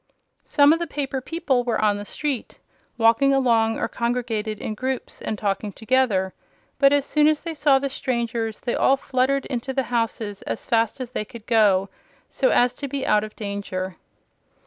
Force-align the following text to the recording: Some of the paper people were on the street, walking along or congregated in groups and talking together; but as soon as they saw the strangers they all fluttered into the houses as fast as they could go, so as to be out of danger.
Some 0.45 0.73
of 0.73 0.79
the 0.79 0.87
paper 0.87 1.21
people 1.21 1.63
were 1.63 1.79
on 1.79 1.97
the 1.97 2.05
street, 2.05 2.57
walking 2.97 3.35
along 3.35 3.77
or 3.77 3.87
congregated 3.87 4.59
in 4.59 4.73
groups 4.73 5.21
and 5.21 5.37
talking 5.37 5.71
together; 5.71 6.33
but 6.79 6.91
as 6.91 7.05
soon 7.05 7.27
as 7.27 7.41
they 7.41 7.53
saw 7.53 7.77
the 7.77 7.87
strangers 7.87 8.59
they 8.59 8.73
all 8.73 8.97
fluttered 8.97 9.45
into 9.45 9.73
the 9.73 9.83
houses 9.93 10.41
as 10.41 10.65
fast 10.65 10.99
as 11.01 11.11
they 11.11 11.23
could 11.23 11.45
go, 11.45 11.87
so 12.27 12.49
as 12.49 12.73
to 12.73 12.87
be 12.87 13.05
out 13.05 13.23
of 13.23 13.35
danger. 13.35 13.97